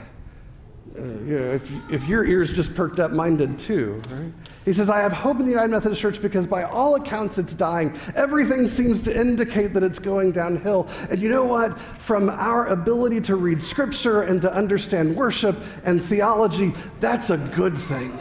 Uh, 0.97 1.03
you 1.03 1.39
know, 1.39 1.53
if, 1.53 1.71
if 1.91 2.09
your 2.09 2.25
ears 2.25 2.53
just 2.53 2.75
perked 2.75 3.01
up, 3.01 3.11
mine 3.11 3.37
did 3.37 3.59
too, 3.59 4.01
right? 4.11 4.33
He 4.67 4.73
says, 4.73 4.91
I 4.91 4.99
have 4.99 5.13
hope 5.13 5.39
in 5.39 5.45
the 5.45 5.53
United 5.53 5.71
Methodist 5.71 6.03
Church 6.03 6.21
because 6.21 6.45
by 6.45 6.65
all 6.65 6.97
accounts 6.97 7.39
it's 7.39 7.55
dying. 7.55 7.97
Everything 8.17 8.67
seems 8.67 9.01
to 9.03 9.17
indicate 9.17 9.73
that 9.75 9.85
it's 9.85 10.01
going 10.01 10.33
downhill. 10.33 10.89
And 11.09 11.23
you 11.23 11.29
know 11.29 11.45
what? 11.45 11.79
From 11.81 12.29
our 12.29 12.67
ability 12.67 13.21
to 13.23 13.37
read 13.37 13.63
scripture 13.63 14.23
and 14.23 14.43
to 14.43 14.53
understand 14.53 15.15
worship 15.15 15.57
and 15.85 16.05
theology, 16.05 16.75
that's 16.99 17.31
a 17.31 17.37
good 17.37 17.79
thing. 17.79 18.19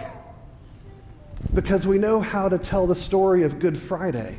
Because 1.55 1.87
we 1.87 1.97
know 1.97 2.21
how 2.21 2.47
to 2.47 2.59
tell 2.59 2.85
the 2.85 2.95
story 2.95 3.41
of 3.41 3.57
Good 3.57 3.75
Friday. 3.75 4.37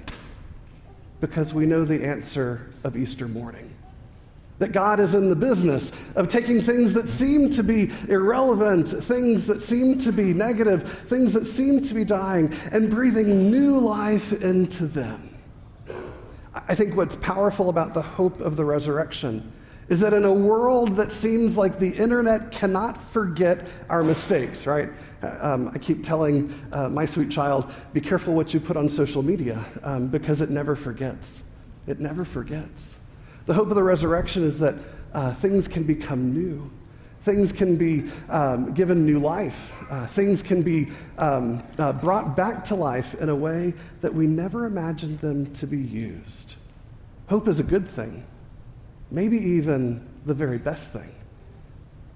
Because 1.20 1.52
we 1.52 1.66
know 1.66 1.84
the 1.84 2.06
answer 2.06 2.70
of 2.84 2.96
Easter 2.96 3.26
morning. 3.26 3.74
That 4.58 4.72
God 4.72 5.00
is 5.00 5.14
in 5.14 5.28
the 5.28 5.36
business 5.36 5.92
of 6.14 6.28
taking 6.28 6.62
things 6.62 6.94
that 6.94 7.08
seem 7.08 7.50
to 7.52 7.62
be 7.62 7.90
irrelevant, 8.08 8.88
things 8.88 9.46
that 9.46 9.60
seem 9.60 9.98
to 9.98 10.12
be 10.12 10.32
negative, 10.32 11.04
things 11.08 11.34
that 11.34 11.46
seem 11.46 11.82
to 11.82 11.94
be 11.94 12.04
dying, 12.04 12.54
and 12.72 12.90
breathing 12.90 13.50
new 13.50 13.78
life 13.78 14.32
into 14.32 14.86
them. 14.86 15.34
I 16.54 16.74
think 16.74 16.96
what's 16.96 17.16
powerful 17.16 17.68
about 17.68 17.92
the 17.92 18.02
hope 18.02 18.40
of 18.40 18.56
the 18.56 18.64
resurrection 18.64 19.52
is 19.88 20.00
that 20.00 20.12
in 20.12 20.24
a 20.24 20.32
world 20.32 20.96
that 20.96 21.12
seems 21.12 21.56
like 21.56 21.78
the 21.78 21.90
internet 21.90 22.50
cannot 22.50 23.00
forget 23.12 23.68
our 23.88 24.02
mistakes, 24.02 24.66
right? 24.66 24.88
Um, 25.22 25.70
I 25.72 25.78
keep 25.78 26.04
telling 26.04 26.52
uh, 26.72 26.88
my 26.88 27.06
sweet 27.06 27.30
child, 27.30 27.72
be 27.92 28.00
careful 28.00 28.34
what 28.34 28.52
you 28.52 28.60
put 28.60 28.76
on 28.76 28.88
social 28.88 29.22
media 29.22 29.64
um, 29.82 30.08
because 30.08 30.40
it 30.40 30.50
never 30.50 30.74
forgets. 30.74 31.42
It 31.86 32.00
never 32.00 32.24
forgets. 32.24 32.96
The 33.46 33.54
hope 33.54 33.68
of 33.68 33.76
the 33.76 33.82
resurrection 33.82 34.44
is 34.44 34.58
that 34.58 34.74
uh, 35.14 35.32
things 35.34 35.68
can 35.68 35.84
become 35.84 36.32
new. 36.32 36.70
Things 37.22 37.52
can 37.52 37.76
be 37.76 38.10
um, 38.28 38.72
given 38.74 39.04
new 39.04 39.18
life. 39.18 39.72
Uh, 39.90 40.06
things 40.06 40.42
can 40.42 40.62
be 40.62 40.88
um, 41.18 41.62
uh, 41.78 41.92
brought 41.92 42.36
back 42.36 42.62
to 42.64 42.74
life 42.74 43.14
in 43.14 43.28
a 43.28 43.34
way 43.34 43.72
that 44.00 44.12
we 44.14 44.26
never 44.26 44.66
imagined 44.66 45.20
them 45.20 45.52
to 45.54 45.66
be 45.66 45.78
used. 45.78 46.54
Hope 47.28 47.48
is 47.48 47.58
a 47.58 47.64
good 47.64 47.88
thing, 47.88 48.24
maybe 49.10 49.38
even 49.38 50.06
the 50.24 50.34
very 50.34 50.58
best 50.58 50.92
thing. 50.92 51.14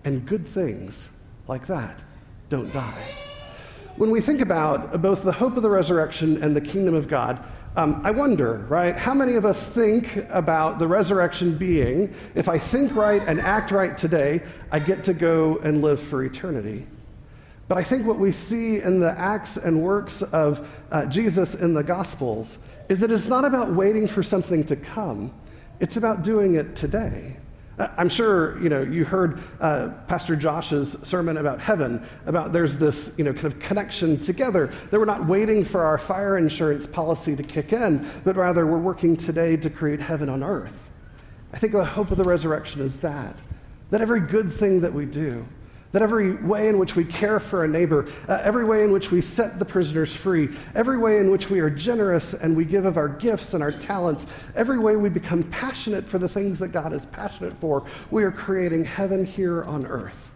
And 0.04 0.24
good 0.26 0.46
things 0.46 1.08
like 1.48 1.66
that 1.66 1.98
don't 2.48 2.72
die. 2.72 3.04
When 3.96 4.10
we 4.10 4.20
think 4.20 4.40
about 4.40 5.02
both 5.02 5.22
the 5.22 5.32
hope 5.32 5.56
of 5.56 5.62
the 5.62 5.70
resurrection 5.70 6.42
and 6.42 6.54
the 6.54 6.60
kingdom 6.60 6.94
of 6.94 7.08
God, 7.08 7.44
um, 7.76 8.00
I 8.02 8.10
wonder, 8.10 8.66
right, 8.68 8.96
how 8.96 9.14
many 9.14 9.36
of 9.36 9.44
us 9.44 9.64
think 9.64 10.16
about 10.30 10.78
the 10.78 10.88
resurrection 10.88 11.56
being, 11.56 12.12
if 12.34 12.48
I 12.48 12.58
think 12.58 12.94
right 12.96 13.22
and 13.26 13.40
act 13.40 13.70
right 13.70 13.96
today, 13.96 14.42
I 14.72 14.80
get 14.80 15.04
to 15.04 15.14
go 15.14 15.58
and 15.58 15.80
live 15.80 16.00
for 16.00 16.24
eternity? 16.24 16.86
But 17.68 17.78
I 17.78 17.84
think 17.84 18.04
what 18.04 18.18
we 18.18 18.32
see 18.32 18.80
in 18.80 18.98
the 18.98 19.16
acts 19.16 19.56
and 19.56 19.80
works 19.80 20.22
of 20.22 20.68
uh, 20.90 21.06
Jesus 21.06 21.54
in 21.54 21.72
the 21.72 21.84
Gospels 21.84 22.58
is 22.88 22.98
that 22.98 23.12
it's 23.12 23.28
not 23.28 23.44
about 23.44 23.72
waiting 23.72 24.08
for 24.08 24.24
something 24.24 24.64
to 24.64 24.74
come, 24.74 25.32
it's 25.78 25.96
about 25.96 26.22
doing 26.22 26.56
it 26.56 26.74
today. 26.74 27.36
I'm 27.96 28.08
sure 28.08 28.60
you 28.62 28.68
know 28.68 28.82
you 28.82 29.04
heard 29.04 29.40
uh, 29.60 29.88
Pastor 30.06 30.36
Josh's 30.36 30.96
sermon 31.02 31.38
about 31.38 31.60
heaven, 31.60 32.06
about 32.26 32.52
there's 32.52 32.76
this 32.78 33.12
you 33.16 33.24
know 33.24 33.32
kind 33.32 33.46
of 33.46 33.58
connection 33.58 34.18
together. 34.18 34.70
That 34.90 34.98
we're 34.98 35.04
not 35.04 35.26
waiting 35.26 35.64
for 35.64 35.82
our 35.82 35.98
fire 35.98 36.36
insurance 36.36 36.86
policy 36.86 37.34
to 37.36 37.42
kick 37.42 37.72
in, 37.72 38.08
but 38.24 38.36
rather 38.36 38.66
we're 38.66 38.78
working 38.78 39.16
today 39.16 39.56
to 39.56 39.70
create 39.70 40.00
heaven 40.00 40.28
on 40.28 40.42
earth. 40.42 40.90
I 41.52 41.58
think 41.58 41.72
the 41.72 41.84
hope 41.84 42.10
of 42.10 42.18
the 42.18 42.24
resurrection 42.24 42.80
is 42.80 43.00
that 43.00 43.36
that 43.90 44.00
every 44.00 44.20
good 44.20 44.52
thing 44.52 44.80
that 44.80 44.92
we 44.92 45.04
do, 45.04 45.46
that 45.92 46.02
every 46.02 46.34
way 46.34 46.68
in 46.68 46.78
which 46.78 46.94
we 46.94 47.04
care 47.04 47.40
for 47.40 47.64
a 47.64 47.68
neighbor, 47.68 48.08
uh, 48.28 48.40
every 48.42 48.64
way 48.64 48.84
in 48.84 48.92
which 48.92 49.10
we 49.10 49.20
set 49.20 49.58
the 49.58 49.64
prisoners 49.64 50.14
free, 50.14 50.48
every 50.74 50.98
way 50.98 51.18
in 51.18 51.30
which 51.30 51.50
we 51.50 51.58
are 51.60 51.70
generous 51.70 52.32
and 52.32 52.56
we 52.56 52.64
give 52.64 52.86
of 52.86 52.96
our 52.96 53.08
gifts 53.08 53.54
and 53.54 53.62
our 53.62 53.72
talents, 53.72 54.26
every 54.54 54.78
way 54.78 54.94
we 54.96 55.08
become 55.08 55.42
passionate 55.44 56.06
for 56.06 56.18
the 56.18 56.28
things 56.28 56.58
that 56.60 56.68
God 56.68 56.92
is 56.92 57.06
passionate 57.06 57.54
for, 57.60 57.84
we 58.10 58.22
are 58.22 58.30
creating 58.30 58.84
heaven 58.84 59.24
here 59.24 59.64
on 59.64 59.84
earth. 59.86 60.30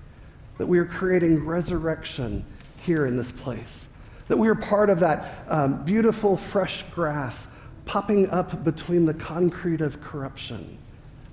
That 0.59 0.67
we 0.67 0.79
are 0.79 0.85
creating 0.85 1.45
resurrection 1.45 2.45
here 2.83 3.07
in 3.07 3.17
this 3.17 3.31
place. 3.31 3.89
That 4.29 4.37
we 4.37 4.49
are 4.49 4.55
part 4.55 4.91
of 4.91 5.01
that 5.01 5.45
um, 5.49 5.85
beautiful, 5.85 6.37
fresh 6.37 6.83
grass 6.95 7.49
popping 7.87 8.31
up 8.31 8.65
between 8.65 9.05
the 9.05 9.15
concrete 9.15 9.81
of 9.81 10.01
corruption 10.01 10.79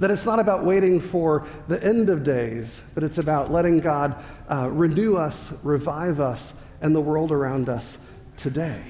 that 0.01 0.09
it's 0.09 0.25
not 0.25 0.39
about 0.39 0.65
waiting 0.65 0.99
for 0.99 1.45
the 1.67 1.81
end 1.83 2.09
of 2.09 2.23
days, 2.23 2.81
but 2.95 3.03
it's 3.03 3.19
about 3.19 3.51
letting 3.51 3.79
God 3.79 4.15
uh, 4.49 4.67
renew 4.67 5.15
us, 5.15 5.53
revive 5.61 6.19
us, 6.19 6.55
and 6.81 6.95
the 6.95 6.99
world 6.99 7.31
around 7.31 7.69
us 7.69 7.99
today. 8.35 8.81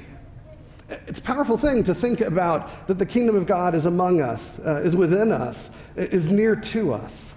It's 1.08 1.20
a 1.20 1.24
powerful 1.24 1.58
thing 1.58 1.84
to 1.84 1.94
think 1.94 2.22
about 2.22 2.88
that 2.88 2.98
the 2.98 3.06
kingdom 3.06 3.36
of 3.36 3.46
God 3.46 3.76
is 3.76 3.86
among 3.86 4.22
us, 4.22 4.58
uh, 4.60 4.82
is 4.86 4.96
within 4.96 5.34
us, 5.34 5.70
is 5.98 6.32
near 6.32 6.56
to 6.56 6.94
us. 6.94 7.34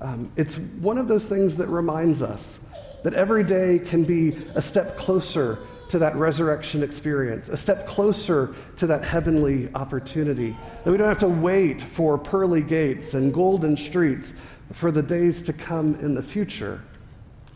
Um, 0.00 0.32
it's 0.36 0.58
one 0.58 0.98
of 0.98 1.06
those 1.06 1.24
things 1.24 1.56
that 1.58 1.68
reminds 1.68 2.22
us 2.22 2.58
that 3.04 3.14
every 3.14 3.44
day 3.44 3.78
can 3.78 4.02
be 4.02 4.36
a 4.56 4.62
step 4.62 4.96
closer 4.96 5.60
to 5.92 5.98
that 5.98 6.16
resurrection 6.16 6.82
experience, 6.82 7.50
a 7.50 7.56
step 7.56 7.86
closer 7.86 8.54
to 8.78 8.86
that 8.86 9.04
heavenly 9.04 9.68
opportunity. 9.74 10.56
That 10.84 10.90
we 10.90 10.96
don't 10.96 11.06
have 11.06 11.18
to 11.18 11.28
wait 11.28 11.82
for 11.82 12.16
pearly 12.16 12.62
gates 12.62 13.12
and 13.12 13.32
golden 13.32 13.76
streets 13.76 14.32
for 14.72 14.90
the 14.90 15.02
days 15.02 15.42
to 15.42 15.52
come 15.52 15.94
in 15.96 16.14
the 16.14 16.22
future, 16.22 16.82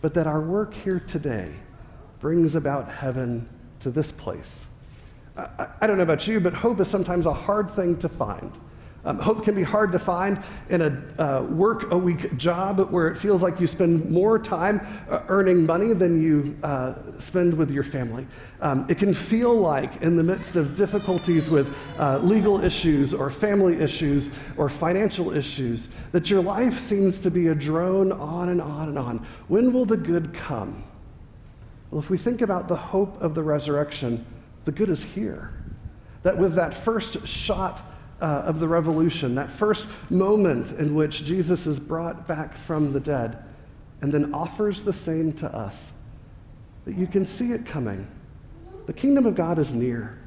but 0.02 0.12
that 0.12 0.26
our 0.26 0.42
work 0.42 0.74
here 0.74 1.00
today 1.00 1.50
brings 2.20 2.54
about 2.54 2.90
heaven 2.90 3.48
to 3.80 3.90
this 3.90 4.12
place. 4.12 4.66
I, 5.34 5.68
I 5.80 5.86
don't 5.86 5.96
know 5.96 6.02
about 6.02 6.28
you, 6.28 6.38
but 6.38 6.52
hope 6.52 6.78
is 6.80 6.88
sometimes 6.88 7.24
a 7.24 7.32
hard 7.32 7.70
thing 7.70 7.96
to 8.00 8.08
find. 8.10 8.52
Um, 9.06 9.20
hope 9.20 9.44
can 9.44 9.54
be 9.54 9.62
hard 9.62 9.92
to 9.92 10.00
find 10.00 10.42
in 10.68 10.82
a 10.82 11.22
uh, 11.22 11.42
work 11.42 11.92
a 11.92 11.96
week 11.96 12.36
job 12.36 12.90
where 12.90 13.06
it 13.06 13.16
feels 13.16 13.40
like 13.40 13.60
you 13.60 13.68
spend 13.68 14.10
more 14.10 14.36
time 14.36 14.84
uh, 15.08 15.22
earning 15.28 15.64
money 15.64 15.92
than 15.92 16.20
you 16.20 16.56
uh, 16.64 16.94
spend 17.20 17.54
with 17.54 17.70
your 17.70 17.84
family. 17.84 18.26
Um, 18.60 18.84
it 18.88 18.98
can 18.98 19.14
feel 19.14 19.54
like, 19.54 20.02
in 20.02 20.16
the 20.16 20.24
midst 20.24 20.56
of 20.56 20.74
difficulties 20.74 21.48
with 21.48 21.72
uh, 22.00 22.18
legal 22.18 22.64
issues 22.64 23.14
or 23.14 23.30
family 23.30 23.80
issues 23.80 24.30
or 24.56 24.68
financial 24.68 25.32
issues, 25.32 25.88
that 26.10 26.28
your 26.28 26.42
life 26.42 26.76
seems 26.80 27.20
to 27.20 27.30
be 27.30 27.46
a 27.46 27.54
drone 27.54 28.10
on 28.10 28.48
and 28.48 28.60
on 28.60 28.88
and 28.88 28.98
on. 28.98 29.24
When 29.46 29.72
will 29.72 29.86
the 29.86 29.96
good 29.96 30.34
come? 30.34 30.82
Well, 31.92 32.00
if 32.00 32.10
we 32.10 32.18
think 32.18 32.42
about 32.42 32.66
the 32.66 32.76
hope 32.76 33.22
of 33.22 33.36
the 33.36 33.44
resurrection, 33.44 34.26
the 34.64 34.72
good 34.72 34.88
is 34.88 35.04
here. 35.04 35.52
That 36.24 36.36
with 36.36 36.56
that 36.56 36.74
first 36.74 37.24
shot, 37.24 37.82
uh, 38.20 38.42
of 38.46 38.60
the 38.60 38.68
revolution, 38.68 39.34
that 39.34 39.50
first 39.50 39.86
moment 40.10 40.72
in 40.72 40.94
which 40.94 41.24
Jesus 41.24 41.66
is 41.66 41.78
brought 41.78 42.26
back 42.26 42.56
from 42.56 42.92
the 42.92 43.00
dead 43.00 43.42
and 44.00 44.12
then 44.12 44.32
offers 44.32 44.82
the 44.82 44.92
same 44.92 45.32
to 45.34 45.54
us, 45.54 45.92
that 46.84 46.96
you 46.96 47.06
can 47.06 47.26
see 47.26 47.52
it 47.52 47.66
coming. 47.66 48.06
The 48.86 48.92
kingdom 48.92 49.26
of 49.26 49.34
God 49.34 49.58
is 49.58 49.72
near, 49.72 50.18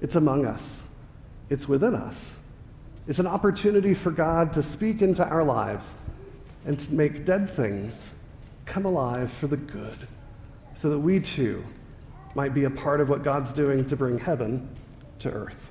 it's 0.00 0.16
among 0.16 0.46
us, 0.46 0.82
it's 1.48 1.68
within 1.68 1.94
us. 1.94 2.36
It's 3.08 3.18
an 3.18 3.26
opportunity 3.26 3.94
for 3.94 4.10
God 4.10 4.52
to 4.52 4.62
speak 4.62 5.02
into 5.02 5.26
our 5.26 5.42
lives 5.42 5.94
and 6.64 6.78
to 6.78 6.94
make 6.94 7.24
dead 7.24 7.50
things 7.50 8.10
come 8.66 8.84
alive 8.84 9.32
for 9.32 9.48
the 9.48 9.56
good, 9.56 10.06
so 10.74 10.90
that 10.90 10.98
we 10.98 11.18
too 11.18 11.64
might 12.34 12.54
be 12.54 12.64
a 12.64 12.70
part 12.70 13.00
of 13.00 13.08
what 13.08 13.24
God's 13.24 13.52
doing 13.52 13.84
to 13.86 13.96
bring 13.96 14.18
heaven 14.18 14.68
to 15.18 15.30
earth. 15.30 15.70